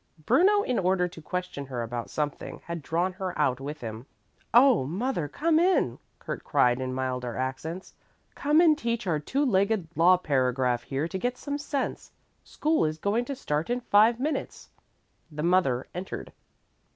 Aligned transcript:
Bruno, 0.25 0.63
in 0.63 0.79
order 0.79 1.07
to 1.07 1.21
question 1.21 1.67
her 1.67 1.83
about 1.83 2.09
something, 2.09 2.59
had 2.65 2.81
drawn 2.81 3.13
her 3.13 3.37
out 3.37 3.59
with 3.59 3.81
him. 3.81 4.07
"Oh, 4.51 4.83
mother, 4.83 5.27
come 5.27 5.59
in!" 5.59 5.99
Kurt 6.17 6.43
cried 6.43 6.81
in 6.81 6.91
milder 6.91 7.37
accents. 7.37 7.93
"Come 8.33 8.61
and 8.61 8.75
teach 8.75 9.05
our 9.05 9.19
two 9.19 9.45
legged 9.45 9.87
law 9.95 10.17
paragraph 10.17 10.81
here 10.81 11.07
to 11.07 11.19
get 11.19 11.37
some 11.37 11.59
sense. 11.59 12.11
School 12.43 12.83
is 12.83 12.97
going 12.97 13.25
to 13.25 13.35
start 13.35 13.69
in 13.69 13.79
five 13.79 14.19
minutes." 14.19 14.69
The 15.31 15.43
mother 15.43 15.85
entered. 15.93 16.33